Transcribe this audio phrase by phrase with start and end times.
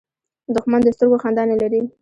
[0.55, 1.81] دښمن د سترګو خندا نه لري